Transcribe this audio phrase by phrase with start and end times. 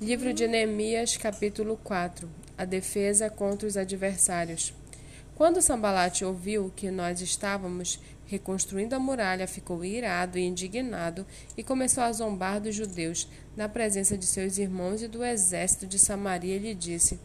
[0.00, 4.74] Livro de Neemias, capítulo 4 A defesa contra os adversários.
[5.36, 11.24] Quando Sambalate ouviu que nós estávamos reconstruindo a muralha, ficou irado e indignado
[11.56, 15.96] e começou a zombar dos judeus na presença de seus irmãos e do exército de
[15.96, 16.56] Samaria.
[16.56, 17.20] Ele disse: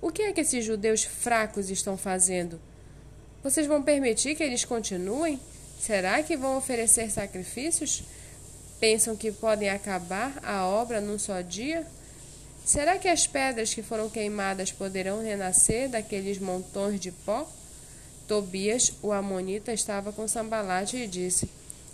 [0.00, 2.60] O que é que esses judeus fracos estão fazendo?
[3.42, 5.40] Vocês vão permitir que eles continuem?
[5.80, 8.04] Será que vão oferecer sacrifícios?
[8.80, 11.86] Pensam que podem acabar a obra num só dia?
[12.64, 17.46] Será que as pedras que foram queimadas poderão renascer daqueles montões de pó?
[18.26, 21.50] Tobias, o amonita, estava com Sambalate e disse: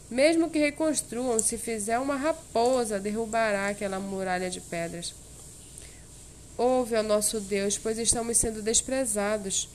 [0.09, 5.13] Mesmo que reconstruam, se fizer uma raposa, derrubará aquela muralha de pedras.
[6.57, 9.69] Ouve ao nosso Deus, pois estamos sendo desprezados.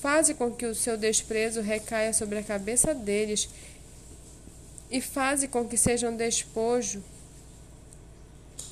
[0.00, 3.48] Faze com que o seu desprezo recaia sobre a cabeça deles
[4.90, 7.02] e faze com que sejam despojo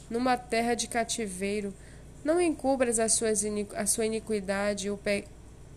[0.08, 1.72] numa terra de cativeiro.
[2.24, 3.42] Não encubras a, suas
[3.74, 4.88] a sua iniquidade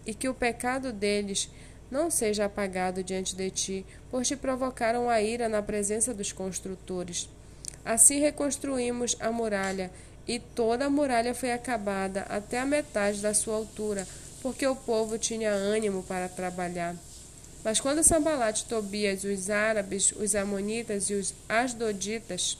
[0.05, 1.49] e que o pecado deles
[1.89, 7.29] não seja apagado diante de ti, pois te provocaram a ira na presença dos construtores.
[7.83, 9.91] Assim reconstruímos a muralha,
[10.27, 14.07] e toda a muralha foi acabada até a metade da sua altura,
[14.41, 16.95] porque o povo tinha ânimo para trabalhar.
[17.65, 22.59] Mas quando Sambalate, Tobias, os árabes, os amonitas e os asdoditas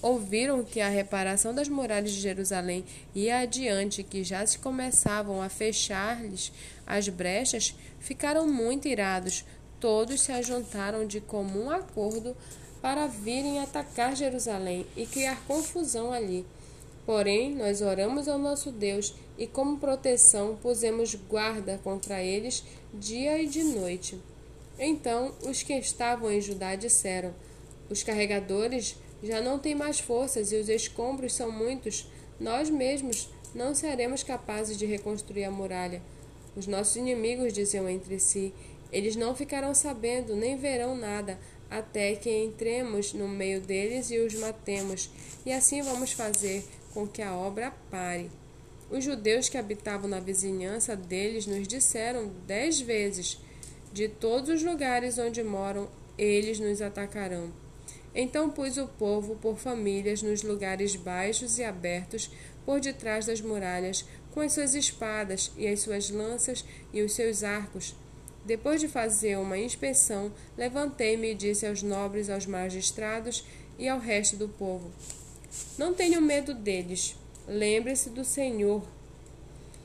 [0.00, 5.50] ouviram que a reparação das muralhas de Jerusalém ia adiante, que já se começavam a
[5.50, 6.50] fechar-lhes
[6.86, 9.44] as brechas, ficaram muito irados.
[9.78, 12.34] Todos se ajuntaram de comum acordo
[12.80, 16.46] para virem atacar Jerusalém e criar confusão ali.
[17.08, 23.46] Porém, nós oramos ao nosso Deus e, como proteção, pusemos guarda contra eles dia e
[23.46, 24.20] de noite.
[24.78, 27.32] Então, os que estavam em Judá disseram:
[27.88, 32.06] Os carregadores já não têm mais forças e os escombros são muitos.
[32.38, 36.02] Nós mesmos não seremos capazes de reconstruir a muralha.
[36.54, 38.52] Os nossos inimigos diziam entre si:
[38.92, 41.38] Eles não ficarão sabendo, nem verão nada,
[41.70, 45.10] até que entremos no meio deles e os matemos,
[45.44, 46.64] e assim vamos fazer
[46.94, 48.30] com que a obra pare.
[48.90, 53.38] Os judeus que habitavam na vizinhança deles nos disseram dez vezes:
[53.92, 57.52] De todos os lugares onde moram, eles nos atacarão.
[58.14, 62.30] Então pus o povo por famílias nos lugares baixos e abertos,
[62.64, 67.44] por detrás das muralhas, com as suas espadas e as suas lanças e os seus
[67.44, 67.94] arcos.
[68.48, 73.44] Depois de fazer uma inspeção, levantei-me e disse aos nobres, aos magistrados
[73.78, 74.90] e ao resto do povo:
[75.76, 77.14] Não tenham medo deles.
[77.46, 78.82] Lembre-se do Senhor,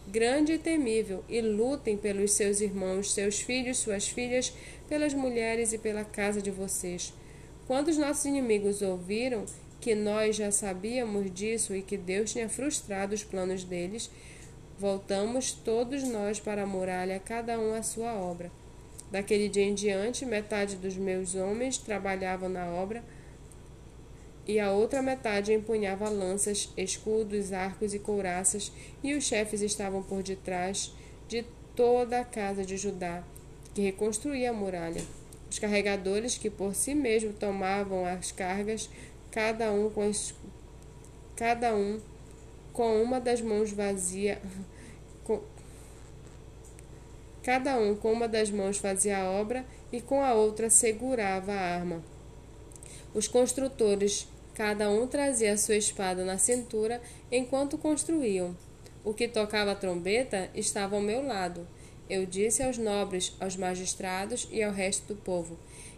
[0.07, 4.53] grande e temível, e lutem pelos seus irmãos, seus filhos, suas filhas,
[4.88, 7.13] pelas mulheres e pela casa de vocês.
[7.68, 9.44] Quando os nossos inimigos ouviram
[9.81, 14.09] que nós já sabíamos disso e que Deus tinha frustrado os planos deles,
[14.79, 18.51] Voltamos todos nós para a muralha, cada um a sua obra.
[19.11, 23.03] Daquele dia em diante, metade dos meus homens trabalhavam na obra
[24.47, 30.22] e a outra metade empunhava lanças, escudos, arcos e couraças, e os chefes estavam por
[30.22, 30.91] detrás
[31.28, 31.45] de
[31.75, 33.23] toda a casa de Judá,
[33.73, 35.01] que reconstruía a muralha.
[35.50, 38.90] Os carregadores, que por si mesmos tomavam as cargas,
[39.31, 40.34] cada um com as,
[41.35, 42.00] cada um
[42.73, 44.41] com uma das mãos vazia,
[45.23, 45.39] com,
[47.44, 51.75] cada um com uma das mãos fazia a obra e com a outra segurava a
[51.75, 52.03] arma.
[53.13, 57.00] Os construtores, cada um trazia sua espada na cintura
[57.31, 58.57] enquanto construíam.
[59.05, 61.67] O que tocava a trombeta estava ao meu lado.
[62.09, 65.57] Eu disse aos nobres, aos magistrados e ao resto do povo: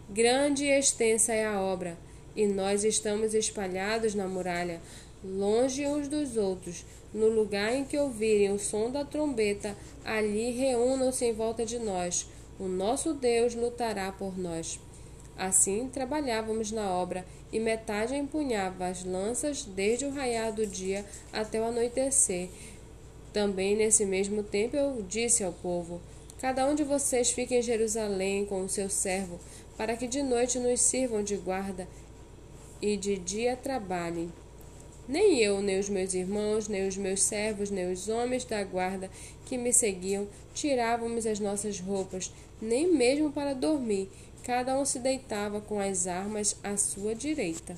[0.09, 1.97] Grande e extensa é a obra,
[2.35, 4.81] e nós estamos espalhados na muralha,
[5.25, 6.85] longe uns dos outros.
[7.13, 12.27] No lugar em que ouvirem o som da trombeta, ali reúnam-se em volta de nós.
[12.59, 14.79] O nosso Deus lutará por nós.
[15.37, 21.59] Assim trabalhávamos na obra, e metade empunhava as lanças desde o raiar do dia até
[21.59, 22.49] o anoitecer.
[23.31, 26.01] Também nesse mesmo tempo eu disse ao povo:
[26.39, 29.39] Cada um de vocês fique em Jerusalém com o seu servo,
[29.77, 31.87] para que de noite nos sirvam de guarda
[32.81, 34.31] e de dia trabalhem.
[35.07, 39.09] Nem eu, nem os meus irmãos, nem os meus servos, nem os homens da guarda
[39.45, 42.31] que me seguiam tirávamos as nossas roupas,
[42.61, 44.09] nem mesmo para dormir.
[44.41, 47.75] Cada um se deitava com as armas à sua direita.